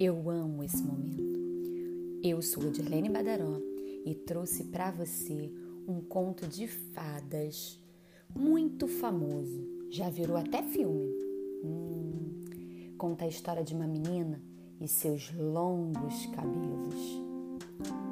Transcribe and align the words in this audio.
Eu 0.00 0.30
amo 0.30 0.62
esse 0.62 0.80
momento. 0.80 1.40
Eu 2.22 2.40
sou 2.40 2.68
a 2.68 2.70
Dirlene 2.70 3.08
Badaró 3.08 3.60
e 4.06 4.14
trouxe 4.14 4.62
para 4.62 4.92
você 4.92 5.52
um 5.88 6.00
conto 6.00 6.46
de 6.46 6.68
fadas 6.68 7.82
muito 8.32 8.86
famoso. 8.86 9.60
Já 9.90 10.08
virou 10.08 10.36
até 10.36 10.62
filme. 10.62 11.12
Hum, 11.64 12.44
conta 12.96 13.24
a 13.24 13.28
história 13.28 13.64
de 13.64 13.74
uma 13.74 13.88
menina 13.88 14.40
e 14.80 14.86
seus 14.86 15.32
longos 15.34 16.26
cabelos. 16.26 17.20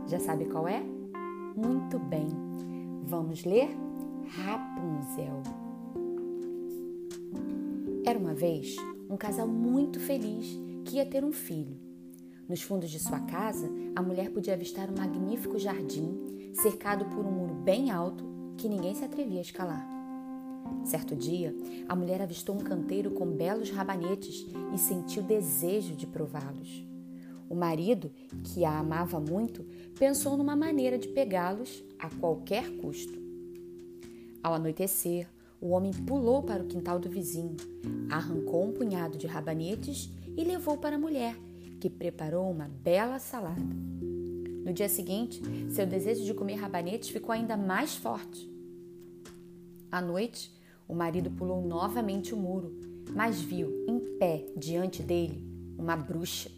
Já 0.09 0.19
sabe 0.19 0.47
qual 0.47 0.67
é? 0.67 0.83
Muito 1.55 2.01
bem. 2.01 2.27
Vamos 3.05 3.45
ler 3.45 3.69
Rapunzel. 4.27 5.41
Era 8.05 8.19
uma 8.19 8.35
vez 8.35 8.75
um 9.09 9.17
casal 9.17 9.47
muito 9.47 10.01
feliz 10.01 10.66
que 10.87 10.97
ia 10.97 11.05
ter 11.05 11.25
um 11.25 11.33
filho. 11.33 11.77
Nos 12.49 12.63
fundos 12.63 12.91
de 12.91 13.01
sua 13.01 13.19
casa, 13.21 13.69
a 13.97 14.01
mulher 14.01 14.31
podia 14.31 14.55
avistar 14.55 14.89
um 14.89 14.97
magnífico 14.97 15.59
jardim 15.59 16.53
cercado 16.55 17.05
por 17.07 17.27
um 17.27 17.31
muro 17.31 17.55
bem 17.55 17.91
alto 17.91 18.25
que 18.57 18.69
ninguém 18.69 18.95
se 18.95 19.05
atrevia 19.05 19.41
a 19.41 19.43
escalar. 19.43 19.87
Certo 20.85 21.17
dia, 21.17 21.55
a 21.89 21.97
mulher 21.97 22.23
avistou 22.23 22.55
um 22.55 22.61
canteiro 22.61 23.11
com 23.11 23.27
belos 23.27 23.71
rabanetes 23.71 24.47
e 24.73 24.79
sentiu 24.79 25.23
desejo 25.23 25.95
de 25.97 26.07
prová-los. 26.07 26.87
O 27.49 27.55
marido, 27.55 28.11
que 28.45 28.65
a 28.65 28.79
amava 28.79 29.21
muito, 29.21 29.65
pensou 29.99 30.37
numa 30.37 30.57
maneira 30.57 30.99
de 30.99 31.09
pegá-los 31.09 31.85
a 31.99 32.09
qualquer 32.09 32.71
custo. 32.79 33.21
Ao 34.43 34.55
anoitecer, 34.55 35.29
o 35.61 35.71
homem 35.71 35.93
pulou 35.93 36.43
para 36.43 36.63
o 36.63 36.67
quintal 36.67 36.99
do 36.99 37.09
vizinho, 37.09 37.57
arrancou 38.11 38.65
um 38.65 38.73
punhado 38.73 39.19
de 39.19 39.27
rabanetes 39.27 40.11
e 40.37 40.45
levou 40.45 40.77
para 40.77 40.97
a 40.97 40.99
mulher, 40.99 41.37
que 41.81 41.89
preparou 41.89 42.51
uma 42.51 42.69
bela 42.69 43.19
salada. 43.19 43.63
No 44.65 44.73
dia 44.73 44.89
seguinte, 44.89 45.41
seu 45.71 45.87
desejo 45.87 46.25
de 46.25 46.35
comer 46.35 46.57
rabanetes 46.57 47.09
ficou 47.09 47.33
ainda 47.33 47.57
mais 47.57 47.95
forte. 47.95 48.51
À 49.91 50.01
noite, 50.01 50.53
o 50.89 50.95
marido 50.95 51.31
pulou 51.31 51.63
novamente 51.63 52.35
o 52.35 52.37
muro, 52.37 52.77
mas 53.15 53.41
viu, 53.41 53.85
em 53.89 54.19
pé 54.19 54.45
diante 54.57 55.03
dele, 55.03 55.45
uma 55.79 55.97
bruxa. 55.97 56.51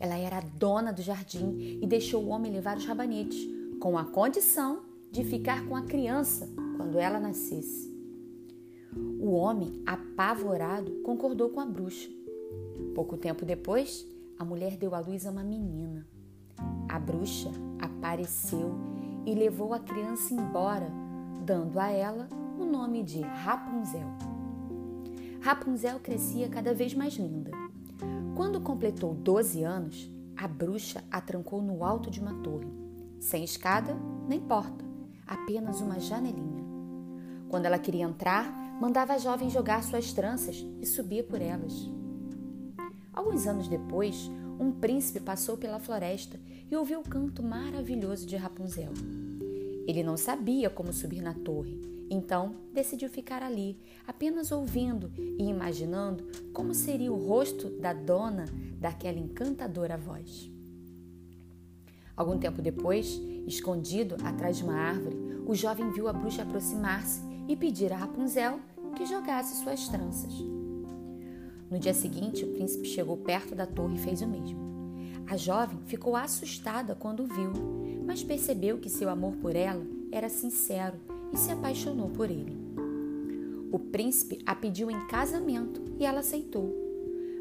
Ela 0.00 0.18
era 0.18 0.38
a 0.38 0.40
dona 0.40 0.92
do 0.92 1.00
jardim 1.00 1.78
e 1.80 1.86
deixou 1.86 2.24
o 2.24 2.28
homem 2.28 2.50
levar 2.50 2.76
os 2.76 2.84
rabanetes, 2.84 3.48
com 3.80 3.96
a 3.96 4.04
condição 4.04 4.82
de 5.10 5.22
ficar 5.22 5.66
com 5.66 5.76
a 5.76 5.82
criança 5.82 6.48
quando 6.76 6.98
ela 6.98 7.20
nascesse. 7.20 7.92
O 9.20 9.30
homem, 9.30 9.80
apavorado, 9.86 11.02
concordou 11.02 11.50
com 11.50 11.60
a 11.60 11.66
bruxa. 11.66 12.10
Pouco 12.94 13.16
tempo 13.16 13.44
depois, 13.44 14.06
a 14.38 14.44
mulher 14.44 14.76
deu 14.76 14.94
à 14.94 15.00
luz 15.00 15.26
a 15.26 15.30
uma 15.30 15.44
menina. 15.44 16.06
A 16.88 16.98
bruxa 16.98 17.50
apareceu 17.80 18.74
e 19.24 19.34
levou 19.34 19.72
a 19.72 19.78
criança 19.78 20.34
embora, 20.34 20.90
dando 21.44 21.78
a 21.78 21.90
ela 21.90 22.28
o 22.58 22.64
nome 22.64 23.02
de 23.02 23.20
Rapunzel. 23.20 24.08
Rapunzel 25.40 25.98
crescia 26.00 26.48
cada 26.48 26.74
vez 26.74 26.94
mais 26.94 27.14
linda. 27.14 27.50
Quando 28.36 28.60
completou 28.60 29.14
12 29.14 29.62
anos, 29.62 30.10
a 30.36 30.46
bruxa 30.48 31.02
a 31.10 31.20
trancou 31.20 31.60
no 31.60 31.84
alto 31.84 32.10
de 32.10 32.20
uma 32.20 32.34
torre, 32.42 32.68
sem 33.20 33.44
escada 33.44 33.96
nem 34.28 34.40
porta, 34.40 34.84
apenas 35.26 35.80
uma 35.80 36.00
janelinha. 36.00 36.62
Quando 37.48 37.66
ela 37.66 37.78
queria 37.78 38.04
entrar, 38.04 38.50
mandava 38.80 39.12
a 39.12 39.18
jovem 39.18 39.50
jogar 39.50 39.82
suas 39.82 40.12
tranças 40.12 40.66
e 40.80 40.86
subia 40.86 41.22
por 41.22 41.40
elas. 41.40 41.90
Alguns 43.12 43.46
anos 43.46 43.68
depois, 43.68 44.30
um 44.58 44.72
príncipe 44.72 45.20
passou 45.20 45.56
pela 45.56 45.78
floresta 45.78 46.40
e 46.70 46.74
ouviu 46.74 47.00
o 47.00 47.08
canto 47.08 47.42
maravilhoso 47.42 48.26
de 48.26 48.36
Rapunzel. 48.36 48.92
Ele 49.86 50.02
não 50.02 50.16
sabia 50.16 50.70
como 50.70 50.92
subir 50.92 51.20
na 51.20 51.34
torre, 51.34 51.78
então 52.08 52.54
decidiu 52.72 53.08
ficar 53.08 53.42
ali, 53.42 53.78
apenas 54.06 54.50
ouvindo 54.52 55.12
e 55.16 55.44
imaginando 55.44 56.24
como 56.52 56.74
seria 56.74 57.12
o 57.12 57.26
rosto 57.26 57.68
da 57.80 57.92
dona 57.92 58.46
daquela 58.78 59.18
encantadora 59.18 59.98
voz. 59.98 60.50
Algum 62.16 62.38
tempo 62.38 62.62
depois, 62.62 63.20
escondido 63.46 64.16
atrás 64.22 64.58
de 64.58 64.64
uma 64.64 64.74
árvore, 64.74 65.16
o 65.46 65.54
jovem 65.54 65.90
viu 65.90 66.08
a 66.08 66.12
bruxa 66.12 66.42
aproximar-se 66.42 67.20
e 67.48 67.56
pedir 67.56 67.92
a 67.92 67.96
Rapunzel 67.96 68.60
que 68.96 69.06
jogasse 69.06 69.62
suas 69.62 69.88
tranças. 69.88 70.61
No 71.72 71.78
dia 71.78 71.94
seguinte, 71.94 72.44
o 72.44 72.48
príncipe 72.48 72.86
chegou 72.86 73.16
perto 73.16 73.54
da 73.54 73.64
torre 73.64 73.96
e 73.96 73.98
fez 73.98 74.20
o 74.20 74.28
mesmo. 74.28 74.60
A 75.26 75.38
jovem 75.38 75.78
ficou 75.86 76.14
assustada 76.14 76.94
quando 76.94 77.20
o 77.20 77.26
viu, 77.26 77.50
mas 78.04 78.22
percebeu 78.22 78.76
que 78.76 78.90
seu 78.90 79.08
amor 79.08 79.36
por 79.36 79.56
ela 79.56 79.82
era 80.12 80.28
sincero 80.28 80.96
e 81.32 81.38
se 81.38 81.50
apaixonou 81.50 82.10
por 82.10 82.30
ele. 82.30 82.58
O 83.72 83.78
príncipe 83.78 84.42
a 84.44 84.54
pediu 84.54 84.90
em 84.90 85.06
casamento 85.06 85.80
e 85.98 86.04
ela 86.04 86.20
aceitou. 86.20 86.76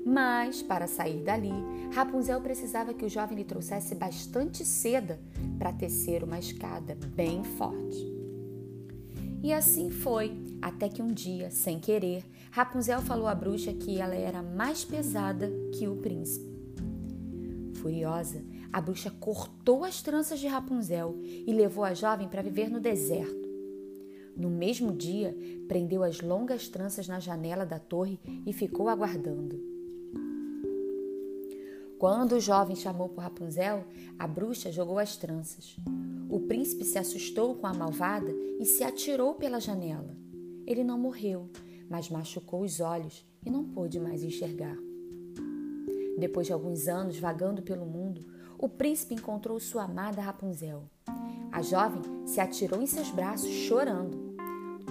Mas, 0.05 0.61
para 0.61 0.87
sair 0.87 1.21
dali, 1.25 1.51
Rapunzel 1.91 2.39
precisava 2.39 2.93
que 2.93 3.03
o 3.03 3.09
jovem 3.09 3.37
lhe 3.37 3.43
trouxesse 3.43 3.95
bastante 3.95 4.63
seda 4.63 5.19
para 5.59 5.73
tecer 5.73 6.23
uma 6.23 6.39
escada 6.39 6.97
bem 7.13 7.43
forte. 7.43 8.09
E 9.43 9.51
assim 9.51 9.89
foi, 9.89 10.31
até 10.61 10.87
que 10.87 11.01
um 11.01 11.07
dia, 11.07 11.49
sem 11.49 11.79
querer, 11.79 12.23
Rapunzel 12.51 13.01
falou 13.01 13.27
à 13.27 13.33
bruxa 13.33 13.73
que 13.73 13.97
ela 13.99 14.15
era 14.15 14.43
mais 14.43 14.85
pesada 14.85 15.51
que 15.73 15.87
o 15.87 15.95
príncipe. 15.95 16.51
Furiosa, 17.75 18.43
a 18.71 18.79
bruxa 18.79 19.09
cortou 19.09 19.83
as 19.83 20.01
tranças 20.01 20.39
de 20.39 20.47
Rapunzel 20.47 21.17
e 21.23 21.51
levou 21.51 21.83
a 21.83 21.93
jovem 21.93 22.27
para 22.27 22.41
viver 22.41 22.69
no 22.69 22.79
deserto. 22.79 23.49
No 24.35 24.49
mesmo 24.49 24.93
dia, 24.93 25.35
prendeu 25.67 26.03
as 26.03 26.21
longas 26.21 26.67
tranças 26.67 27.07
na 27.07 27.19
janela 27.19 27.65
da 27.65 27.79
torre 27.79 28.19
e 28.45 28.53
ficou 28.53 28.87
aguardando. 28.87 29.59
Quando 31.97 32.33
o 32.33 32.39
jovem 32.39 32.75
chamou 32.75 33.09
por 33.09 33.21
Rapunzel, 33.21 33.83
a 34.17 34.25
bruxa 34.25 34.71
jogou 34.71 34.97
as 34.97 35.17
tranças. 35.17 35.75
O 36.29 36.39
príncipe 36.39 36.83
se 36.83 36.97
assustou 36.97 37.55
com 37.55 37.67
a 37.67 37.73
malvada 37.73 38.31
e 38.59 38.65
se 38.65 38.83
atirou 38.83 39.35
pela 39.35 39.59
janela. 39.59 40.20
Ele 40.65 40.83
não 40.83 40.97
morreu, 40.97 41.49
mas 41.89 42.09
machucou 42.09 42.61
os 42.61 42.79
olhos 42.79 43.25
e 43.45 43.49
não 43.49 43.63
pôde 43.63 43.99
mais 43.99 44.23
enxergar. 44.23 44.77
Depois 46.17 46.47
de 46.47 46.53
alguns 46.53 46.87
anos 46.87 47.17
vagando 47.17 47.61
pelo 47.61 47.85
mundo, 47.85 48.25
o 48.57 48.69
príncipe 48.69 49.15
encontrou 49.15 49.59
sua 49.59 49.83
amada 49.83 50.21
Rapunzel. 50.21 50.83
A 51.51 51.61
jovem 51.61 52.01
se 52.25 52.39
atirou 52.39 52.81
em 52.81 52.85
seus 52.85 53.09
braços, 53.09 53.49
chorando. 53.49 54.35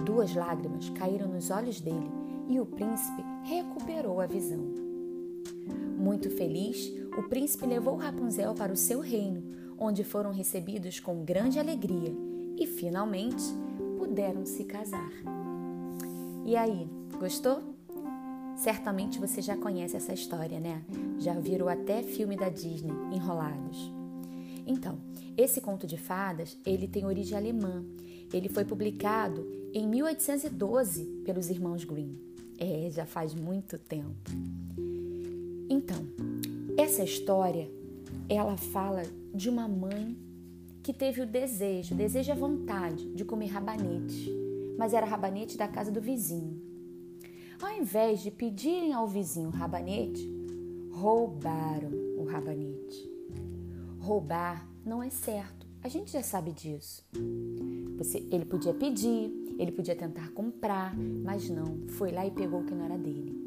Duas 0.05 0.35
lágrimas 0.35 0.89
caíram 0.89 1.29
nos 1.29 1.49
olhos 1.49 1.79
dele 1.79 2.11
e 2.47 2.59
o 2.59 2.65
príncipe 2.65 3.23
recuperou 3.43 4.19
a 4.19 4.25
visão. 4.25 4.59
Muito 5.97 6.29
feliz, 6.29 6.91
o 7.17 7.23
príncipe 7.23 7.65
levou 7.65 7.95
Rapunzel 7.95 8.53
para 8.53 8.73
o 8.73 8.77
seu 8.77 8.99
reino, 8.99 9.43
onde 9.77 10.03
foram 10.03 10.31
recebidos 10.31 10.99
com 10.99 11.23
grande 11.23 11.59
alegria 11.59 12.13
e 12.57 12.67
finalmente 12.67 13.43
puderam 13.97 14.45
se 14.45 14.65
casar. 14.65 15.40
E 16.45 16.55
aí, 16.55 16.87
gostou? 17.19 17.61
Certamente 18.55 19.19
você 19.19 19.41
já 19.41 19.55
conhece 19.55 19.95
essa 19.95 20.13
história, 20.13 20.59
né? 20.59 20.83
Já 21.19 21.33
virou 21.39 21.69
até 21.69 22.03
filme 22.03 22.35
da 22.35 22.49
Disney, 22.49 22.91
Enrolados. 23.11 23.91
Então, 24.65 24.99
esse 25.37 25.61
conto 25.61 25.87
de 25.87 25.97
fadas, 25.97 26.57
ele 26.65 26.87
tem 26.87 27.05
origem 27.05 27.37
alemã. 27.37 27.83
Ele 28.33 28.49
foi 28.49 28.65
publicado 28.65 29.47
em 29.73 29.87
1812 29.87 31.05
pelos 31.25 31.49
irmãos 31.49 31.83
Grimm. 31.83 32.15
É, 32.57 32.89
já 32.91 33.05
faz 33.05 33.33
muito 33.33 33.77
tempo. 33.77 34.31
Então, 35.69 36.05
essa 36.77 37.03
história, 37.03 37.69
ela 38.29 38.57
fala 38.57 39.03
de 39.33 39.49
uma 39.49 39.67
mãe 39.67 40.17
que 40.83 40.93
teve 40.93 41.21
o 41.21 41.25
desejo, 41.25 41.95
desejo 41.95 42.29
e 42.29 42.31
a 42.31 42.35
vontade 42.35 43.05
de 43.13 43.23
comer 43.23 43.47
rabanete, 43.47 44.31
mas 44.81 44.95
era 44.95 45.05
rabanete 45.05 45.59
da 45.59 45.67
casa 45.67 45.91
do 45.91 46.01
vizinho. 46.01 46.59
Ao 47.61 47.71
invés 47.71 48.23
de 48.23 48.31
pedirem 48.31 48.93
ao 48.93 49.07
vizinho 49.07 49.51
rabanete, 49.51 50.27
roubaram 50.91 51.91
o 52.17 52.23
rabanete. 52.23 53.07
Roubar 53.99 54.67
não 54.83 55.03
é 55.03 55.11
certo, 55.11 55.67
a 55.83 55.87
gente 55.87 56.11
já 56.11 56.23
sabe 56.23 56.51
disso. 56.51 57.07
Você, 57.99 58.27
ele 58.31 58.43
podia 58.43 58.73
pedir, 58.73 59.31
ele 59.59 59.71
podia 59.71 59.95
tentar 59.95 60.31
comprar, 60.31 60.97
mas 60.97 61.47
não, 61.47 61.87
foi 61.89 62.11
lá 62.11 62.25
e 62.25 62.31
pegou 62.31 62.61
o 62.61 62.65
que 62.65 62.73
não 62.73 62.85
era 62.85 62.97
dele. 62.97 63.39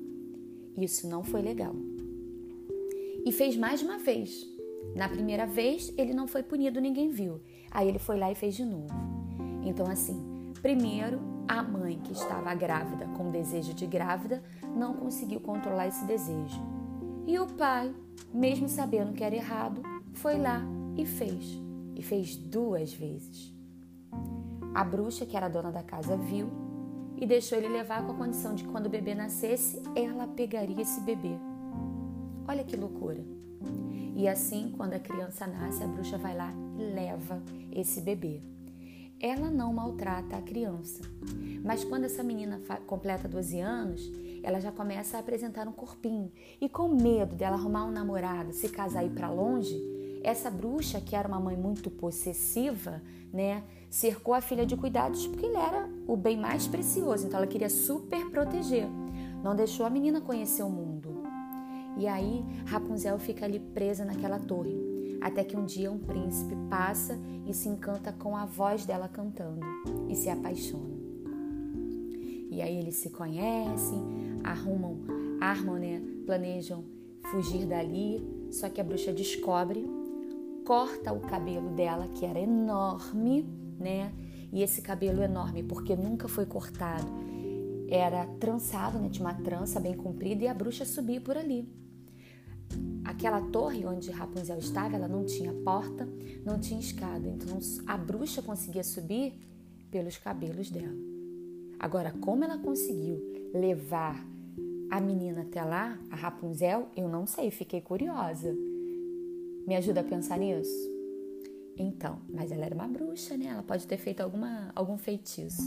Isso 0.76 1.08
não 1.08 1.24
foi 1.24 1.42
legal. 1.42 1.74
E 3.26 3.32
fez 3.32 3.56
mais 3.56 3.82
uma 3.82 3.98
vez. 3.98 4.46
Na 4.94 5.08
primeira 5.08 5.46
vez, 5.46 5.92
ele 5.98 6.14
não 6.14 6.28
foi 6.28 6.44
punido, 6.44 6.80
ninguém 6.80 7.10
viu. 7.10 7.40
Aí 7.72 7.88
ele 7.88 7.98
foi 7.98 8.20
lá 8.20 8.30
e 8.30 8.36
fez 8.36 8.54
de 8.54 8.64
novo. 8.64 8.94
Então, 9.64 9.86
assim, 9.90 10.33
Primeiro, 10.64 11.20
a 11.46 11.62
mãe 11.62 11.98
que 11.98 12.14
estava 12.14 12.54
grávida 12.54 13.06
com 13.18 13.30
desejo 13.30 13.74
de 13.74 13.86
grávida 13.86 14.42
não 14.74 14.94
conseguiu 14.94 15.38
controlar 15.38 15.88
esse 15.88 16.06
desejo. 16.06 16.58
E 17.26 17.38
o 17.38 17.46
pai, 17.46 17.94
mesmo 18.32 18.66
sabendo 18.66 19.12
que 19.12 19.22
era 19.22 19.36
errado, 19.36 19.82
foi 20.14 20.38
lá 20.38 20.62
e 20.96 21.04
fez. 21.04 21.60
E 21.94 22.02
fez 22.02 22.34
duas 22.34 22.94
vezes. 22.94 23.52
A 24.74 24.82
bruxa, 24.82 25.26
que 25.26 25.36
era 25.36 25.50
dona 25.50 25.70
da 25.70 25.82
casa, 25.82 26.16
viu 26.16 26.48
e 27.18 27.26
deixou 27.26 27.58
ele 27.58 27.68
levar 27.68 28.02
com 28.06 28.12
a 28.12 28.16
condição 28.16 28.54
de 28.54 28.64
que 28.64 28.70
quando 28.70 28.86
o 28.86 28.90
bebê 28.90 29.14
nascesse, 29.14 29.82
ela 29.94 30.26
pegaria 30.26 30.80
esse 30.80 31.02
bebê. 31.02 31.36
Olha 32.48 32.64
que 32.64 32.74
loucura! 32.74 33.22
E 34.16 34.26
assim, 34.26 34.72
quando 34.74 34.94
a 34.94 34.98
criança 34.98 35.46
nasce, 35.46 35.84
a 35.84 35.86
bruxa 35.86 36.16
vai 36.16 36.34
lá 36.34 36.54
e 36.78 36.84
leva 36.84 37.42
esse 37.70 38.00
bebê. 38.00 38.53
Ela 39.20 39.50
não 39.50 39.72
maltrata 39.72 40.36
a 40.36 40.42
criança, 40.42 41.02
mas 41.64 41.82
quando 41.84 42.04
essa 42.04 42.22
menina 42.22 42.60
completa 42.86 43.28
12 43.28 43.60
anos, 43.60 44.12
ela 44.42 44.60
já 44.60 44.70
começa 44.70 45.16
a 45.16 45.20
apresentar 45.20 45.66
um 45.66 45.72
corpinho. 45.72 46.30
E 46.60 46.68
com 46.68 46.88
medo 46.88 47.34
dela 47.34 47.56
arrumar 47.56 47.86
um 47.86 47.90
namorado, 47.90 48.52
se 48.52 48.68
casar 48.68 49.02
e 49.02 49.06
ir 49.06 49.10
para 49.10 49.30
longe, 49.30 49.74
essa 50.22 50.50
bruxa, 50.50 51.00
que 51.00 51.16
era 51.16 51.28
uma 51.28 51.40
mãe 51.40 51.56
muito 51.56 51.90
possessiva, 51.90 53.02
né, 53.32 53.62
cercou 53.90 54.34
a 54.34 54.40
filha 54.40 54.64
de 54.64 54.76
cuidados 54.76 55.26
porque 55.26 55.46
ele 55.46 55.56
era 55.56 55.88
o 56.06 56.16
bem 56.16 56.36
mais 56.36 56.66
precioso, 56.66 57.26
então 57.26 57.38
ela 57.38 57.46
queria 57.46 57.70
super 57.70 58.30
proteger. 58.30 58.88
Não 59.42 59.54
deixou 59.54 59.84
a 59.84 59.90
menina 59.90 60.20
conhecer 60.20 60.62
o 60.62 60.70
mundo. 60.70 61.22
E 61.96 62.06
aí 62.06 62.44
Rapunzel 62.66 63.18
fica 63.18 63.44
ali 63.44 63.58
presa 63.58 64.04
naquela 64.04 64.38
torre, 64.38 64.74
até 65.24 65.42
que 65.42 65.56
um 65.56 65.64
dia 65.64 65.90
um 65.90 65.98
príncipe 65.98 66.54
passa 66.68 67.18
e 67.46 67.54
se 67.54 67.66
encanta 67.66 68.12
com 68.12 68.36
a 68.36 68.44
voz 68.44 68.84
dela 68.84 69.08
cantando 69.08 69.64
e 70.06 70.14
se 70.14 70.28
apaixona. 70.28 70.94
E 72.50 72.60
aí 72.60 72.76
eles 72.76 72.96
se 72.96 73.08
conhecem, 73.08 74.02
arrumam, 74.44 74.98
armam, 75.40 75.76
né, 75.76 76.02
planejam 76.26 76.84
fugir 77.30 77.64
dali, 77.64 78.22
só 78.52 78.68
que 78.68 78.82
a 78.82 78.84
bruxa 78.84 79.14
descobre, 79.14 79.88
corta 80.66 81.10
o 81.14 81.20
cabelo 81.20 81.70
dela, 81.70 82.06
que 82.08 82.26
era 82.26 82.38
enorme, 82.38 83.48
né? 83.80 84.12
E 84.52 84.62
esse 84.62 84.82
cabelo 84.82 85.22
enorme, 85.22 85.62
porque 85.62 85.96
nunca 85.96 86.28
foi 86.28 86.44
cortado, 86.44 87.10
era 87.88 88.26
trançado, 88.38 88.98
né? 88.98 89.08
Tinha 89.08 89.26
uma 89.26 89.34
trança 89.34 89.80
bem 89.80 89.94
comprida 89.94 90.44
e 90.44 90.48
a 90.48 90.54
bruxa 90.54 90.84
subia 90.84 91.20
por 91.20 91.38
ali. 91.38 91.66
Aquela 93.14 93.40
torre 93.40 93.86
onde 93.86 94.10
Rapunzel 94.10 94.58
estava, 94.58 94.96
ela 94.96 95.06
não 95.06 95.24
tinha 95.24 95.52
porta, 95.52 96.06
não 96.44 96.58
tinha 96.58 96.80
escada, 96.80 97.28
então 97.28 97.56
a 97.86 97.96
bruxa 97.96 98.42
conseguia 98.42 98.82
subir 98.82 99.32
pelos 99.88 100.18
cabelos 100.18 100.68
dela. 100.68 100.92
Agora, 101.78 102.10
como 102.10 102.42
ela 102.42 102.58
conseguiu 102.58 103.22
levar 103.54 104.26
a 104.90 105.00
menina 105.00 105.42
até 105.42 105.62
lá, 105.62 105.96
a 106.10 106.16
Rapunzel, 106.16 106.88
eu 106.96 107.08
não 107.08 107.24
sei, 107.24 107.52
fiquei 107.52 107.80
curiosa. 107.80 108.52
Me 109.64 109.76
ajuda 109.76 110.00
a 110.00 110.04
pensar 110.04 110.36
nisso? 110.36 110.90
Então, 111.78 112.18
mas 112.28 112.50
ela 112.50 112.64
era 112.64 112.74
uma 112.74 112.88
bruxa, 112.88 113.36
né? 113.36 113.46
Ela 113.46 113.62
pode 113.62 113.86
ter 113.86 113.96
feito 113.96 114.22
alguma, 114.22 114.72
algum 114.74 114.98
feitiço. 114.98 115.62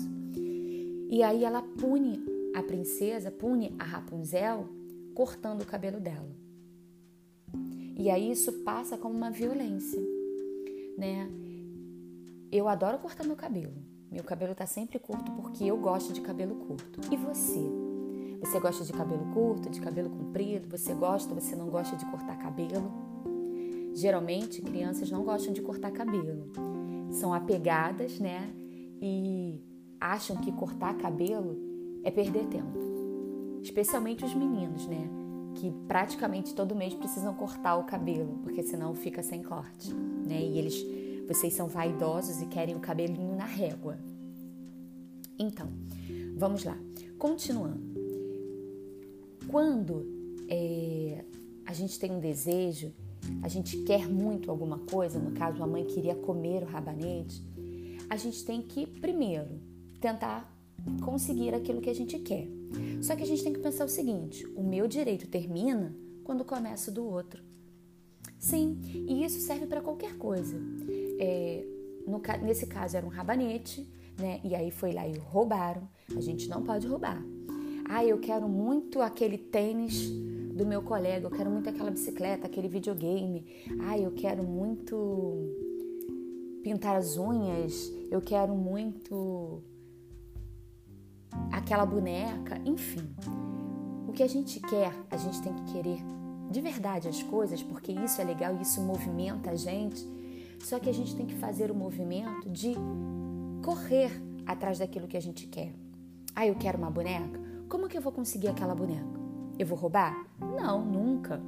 E 1.09 1.23
aí 1.23 1.45
ela 1.45 1.61
pune 1.61 2.19
a 2.53 2.61
princesa, 2.61 3.31
pune 3.31 3.73
a 3.79 3.85
Rapunzel, 3.85 4.67
cortando 5.15 5.61
o 5.61 5.65
cabelo 5.65 5.99
dela. 6.01 6.46
E 7.97 8.11
aí 8.11 8.31
isso 8.31 8.53
passa 8.63 8.95
como 8.95 9.15
uma 9.15 9.31
violência, 9.31 9.99
né? 10.95 11.27
Eu 12.51 12.67
adoro 12.67 12.99
cortar 12.99 13.25
meu 13.25 13.35
cabelo. 13.35 13.73
Meu 14.11 14.23
cabelo 14.23 14.53
tá 14.53 14.67
sempre 14.67 14.99
curto 14.99 15.31
porque 15.31 15.63
eu 15.63 15.77
gosto 15.77 16.13
de 16.13 16.21
cabelo 16.21 16.55
curto. 16.55 17.01
E 17.11 17.17
você? 17.17 17.59
Você 18.39 18.59
gosta 18.59 18.85
de 18.85 18.93
cabelo 18.93 19.33
curto, 19.33 19.67
de 19.71 19.81
cabelo 19.81 20.11
comprido? 20.11 20.69
Você 20.69 20.93
gosta, 20.93 21.33
você 21.33 21.55
não 21.55 21.69
gosta 21.69 21.95
de 21.95 22.05
cortar 22.05 22.37
cabelo? 22.37 22.93
Geralmente, 23.95 24.61
crianças 24.61 25.09
não 25.09 25.23
gostam 25.23 25.51
de 25.51 25.61
cortar 25.63 25.89
cabelo. 25.89 26.51
São 27.09 27.33
apegadas, 27.33 28.19
né? 28.19 28.53
E 29.01 29.59
acham 29.99 30.37
que 30.37 30.51
cortar 30.51 30.95
cabelo 30.97 31.57
é 32.03 32.11
perder 32.11 32.45
tempo. 32.45 32.77
Especialmente 33.63 34.23
os 34.23 34.35
meninos, 34.35 34.87
né? 34.87 35.26
Que 35.59 35.71
praticamente 35.87 36.53
todo 36.53 36.75
mês 36.75 36.93
precisam 36.93 37.33
cortar 37.33 37.75
o 37.77 37.83
cabelo, 37.83 38.39
porque 38.43 38.63
senão 38.63 38.93
fica 38.93 39.23
sem 39.23 39.41
corte, 39.43 39.93
né? 39.93 40.39
E 40.39 40.57
eles, 40.57 40.85
vocês 41.27 41.53
são 41.53 41.67
vaidosos 41.67 42.41
e 42.41 42.45
querem 42.45 42.75
o 42.75 42.79
cabelinho 42.79 43.35
na 43.35 43.45
régua. 43.45 43.97
Então, 45.37 45.67
vamos 46.35 46.63
lá. 46.63 46.77
Continuando. 47.17 47.97
Quando 49.47 50.05
é, 50.47 51.23
a 51.65 51.73
gente 51.73 51.99
tem 51.99 52.11
um 52.11 52.19
desejo 52.19 52.93
a 53.41 53.47
gente 53.47 53.77
quer 53.83 54.07
muito 54.07 54.49
alguma 54.49 54.79
coisa, 54.79 55.19
no 55.19 55.31
caso 55.31 55.61
a 55.61 55.67
mãe 55.67 55.85
queria 55.85 56.15
comer 56.15 56.63
o 56.63 56.65
rabanete, 56.65 57.43
a 58.09 58.15
gente 58.15 58.43
tem 58.45 58.61
que 58.61 58.85
primeiro 58.85 59.59
tentar 59.99 60.53
conseguir 61.01 61.53
aquilo 61.53 61.81
que 61.81 61.89
a 61.89 61.95
gente 61.95 62.19
quer. 62.19 62.47
Só 63.01 63.15
que 63.15 63.23
a 63.23 63.25
gente 63.25 63.43
tem 63.43 63.53
que 63.53 63.59
pensar 63.59 63.85
o 63.85 63.89
seguinte: 63.89 64.45
o 64.55 64.63
meu 64.63 64.87
direito 64.87 65.27
termina 65.27 65.95
quando 66.23 66.43
começa 66.43 66.91
do 66.91 67.05
outro. 67.05 67.43
Sim, 68.37 68.79
e 69.07 69.23
isso 69.23 69.39
serve 69.39 69.65
para 69.65 69.81
qualquer 69.81 70.17
coisa. 70.17 70.57
É, 71.19 71.65
no, 72.05 72.21
nesse 72.43 72.67
caso 72.67 72.95
era 72.97 73.05
um 73.05 73.09
rabanete, 73.09 73.87
né? 74.19 74.39
E 74.43 74.53
aí 74.55 74.71
foi 74.71 74.93
lá 74.93 75.07
e 75.07 75.17
roubaram. 75.17 75.87
A 76.15 76.21
gente 76.21 76.47
não 76.47 76.63
pode 76.63 76.87
roubar. 76.87 77.23
Ah, 77.89 78.05
eu 78.05 78.19
quero 78.19 78.47
muito 78.47 79.01
aquele 79.01 79.37
tênis 79.37 80.09
do 80.57 80.65
meu 80.65 80.81
colega, 80.81 81.27
eu 81.27 81.31
quero 81.31 81.49
muito 81.49 81.69
aquela 81.69 81.91
bicicleta, 81.91 82.47
aquele 82.47 82.67
videogame. 82.67 83.45
Ah, 83.81 83.97
eu 83.97 84.11
quero 84.11 84.43
muito 84.43 85.65
pintar 86.63 86.97
as 86.97 87.17
unhas, 87.17 87.91
eu 88.11 88.19
quero 88.21 88.53
muito 88.53 89.63
aquela 91.51 91.85
boneca, 91.85 92.59
enfim. 92.65 93.09
O 94.07 94.11
que 94.11 94.23
a 94.23 94.27
gente 94.27 94.59
quer, 94.59 94.93
a 95.09 95.17
gente 95.17 95.41
tem 95.41 95.53
que 95.53 95.73
querer 95.73 95.99
de 96.49 96.61
verdade 96.61 97.07
as 97.07 97.21
coisas, 97.23 97.61
porque 97.61 97.91
isso 97.91 98.21
é 98.21 98.23
legal 98.23 98.55
e 98.55 98.61
isso 98.61 98.81
movimenta 98.81 99.51
a 99.51 99.55
gente. 99.55 100.07
Só 100.63 100.79
que 100.79 100.89
a 100.89 100.93
gente 100.93 101.15
tem 101.15 101.25
que 101.25 101.35
fazer 101.35 101.69
o 101.69 101.75
movimento 101.75 102.49
de 102.49 102.73
correr 103.63 104.11
atrás 104.45 104.79
daquilo 104.79 105.07
que 105.07 105.17
a 105.17 105.21
gente 105.21 105.45
quer. 105.47 105.73
Ah, 106.35 106.47
eu 106.47 106.55
quero 106.55 106.77
uma 106.77 106.89
boneca? 106.89 107.39
Como 107.67 107.87
que 107.87 107.97
eu 107.97 108.01
vou 108.01 108.11
conseguir 108.11 108.47
aquela 108.47 108.73
boneca? 108.73 109.05
Eu 109.59 109.65
vou 109.65 109.77
roubar? 109.77 110.15
Não, 110.39 110.85
nunca. 110.85 111.41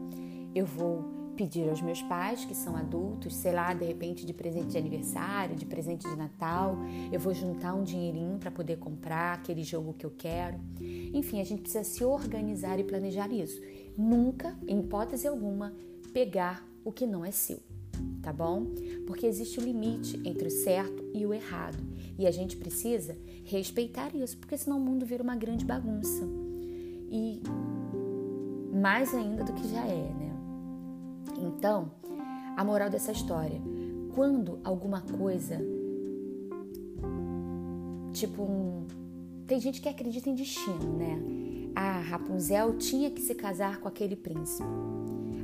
Eu 0.53 0.65
vou 0.65 1.19
pedir 1.39 1.69
aos 1.69 1.81
meus 1.81 2.01
pais, 2.01 2.43
que 2.43 2.53
são 2.53 2.75
adultos, 2.75 3.34
sei 3.34 3.53
lá, 3.53 3.74
de 3.74 3.86
repente 3.86 4.25
de 4.25 4.34
presente 4.34 4.72
de 4.72 4.77
aniversário, 4.77 5.55
de 5.55 5.65
presente 5.65 6.05
de 6.05 6.13
Natal, 6.17 6.75
eu 7.13 7.17
vou 7.17 7.34
juntar 7.34 7.74
um 7.74 7.81
dinheirinho 7.81 8.38
para 8.38 8.51
poder 8.51 8.77
comprar 8.77 9.36
aquele 9.36 9.63
jogo 9.63 9.93
que 9.93 10.05
eu 10.05 10.12
quero. 10.12 10.60
Enfim, 11.13 11.39
a 11.39 11.46
gente 11.46 11.62
precisa 11.62 11.86
se 11.86 12.03
organizar 12.03 12.77
e 12.77 12.84
planejar 12.84 13.31
isso. 13.31 13.62
Nunca, 13.98 14.53
em 14.67 14.81
hipótese 14.81 15.29
alguma, 15.29 15.74
pegar 16.12 16.67
o 16.84 16.91
que 16.91 17.08
não 17.08 17.24
é 17.24 17.31
seu, 17.31 17.60
tá 18.22 18.34
bom? 18.34 18.65
Porque 19.08 19.25
existe 19.25 19.62
o 19.62 19.63
um 19.63 19.65
limite 19.65 20.22
entre 20.25 20.50
o 20.50 20.51
certo 20.51 21.10
e 21.13 21.25
o 21.25 21.34
errado. 21.34 21.81
E 22.17 22.27
a 22.27 22.31
gente 22.31 22.58
precisa 22.58 23.17
respeitar 23.46 24.13
isso, 24.13 24.38
porque 24.38 24.58
senão 24.58 24.77
o 24.77 24.81
mundo 24.81 25.05
vira 25.05 25.24
uma 25.24 25.38
grande 25.38 25.63
bagunça. 25.63 26.27
E 27.10 27.41
mais 28.74 29.13
ainda 29.13 29.46
do 29.46 29.53
que 29.53 29.65
já 29.69 29.88
é, 29.88 30.13
né? 30.19 30.28
Então, 31.38 31.92
a 32.56 32.64
moral 32.64 32.90
dessa 32.90 33.12
história, 33.12 33.62
quando 34.14 34.60
alguma 34.64 35.02
coisa 35.02 35.58
tipo 38.12 38.44
um 38.44 38.88
tem 39.48 39.60
gente 39.60 39.82
que 39.82 39.90
acredita 39.90 40.30
em 40.30 40.36
destino, 40.36 40.96
né? 40.96 41.20
A 41.76 42.00
Rapunzel 42.02 42.78
tinha 42.78 43.10
que 43.10 43.22
se 43.22 43.34
casar 43.34 43.80
com 43.80 43.88
aquele 43.88 44.16
príncipe. 44.16 44.70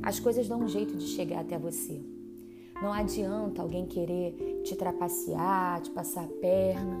As 0.00 0.20
coisas 0.20 0.46
dão 0.46 0.60
um 0.60 0.68
jeito 0.68 0.96
de 0.96 1.06
chegar 1.08 1.40
até 1.40 1.58
você. 1.58 2.00
Não 2.80 2.92
adianta 2.92 3.62
alguém 3.62 3.86
querer 3.86 4.60
te 4.62 4.76
trapacear, 4.76 5.80
te 5.80 5.90
passar 5.90 6.24
a 6.24 6.28
perna, 6.28 7.00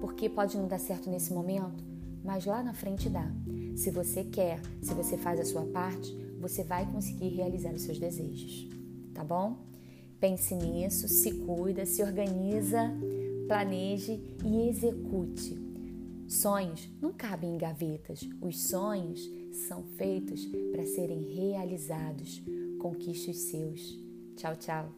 porque 0.00 0.28
pode 0.28 0.58
não 0.58 0.66
dar 0.66 0.78
certo 0.78 1.08
nesse 1.08 1.32
momento, 1.32 1.82
mas 2.22 2.44
lá 2.44 2.62
na 2.62 2.74
frente 2.74 3.08
dá. 3.08 3.26
Se 3.74 3.90
você 3.90 4.24
quer, 4.24 4.60
se 4.82 4.92
você 4.92 5.16
faz 5.16 5.40
a 5.40 5.44
sua 5.44 5.62
parte, 5.62 6.14
você 6.44 6.62
vai 6.62 6.84
conseguir 6.92 7.28
realizar 7.28 7.72
os 7.72 7.80
seus 7.80 7.98
desejos, 7.98 8.68
tá 9.14 9.24
bom? 9.24 9.64
Pense 10.20 10.54
nisso, 10.54 11.08
se 11.08 11.32
cuida, 11.32 11.86
se 11.86 12.02
organiza, 12.02 12.92
planeje 13.48 14.20
e 14.44 14.68
execute. 14.68 15.58
Sonhos 16.28 16.86
não 17.00 17.14
cabem 17.14 17.54
em 17.54 17.58
gavetas. 17.58 18.28
Os 18.42 18.68
sonhos 18.68 19.26
são 19.66 19.84
feitos 19.96 20.44
para 20.70 20.84
serem 20.84 21.22
realizados. 21.34 22.42
Conquiste 22.78 23.30
os 23.30 23.38
seus. 23.38 23.98
Tchau, 24.36 24.56
tchau. 24.56 24.92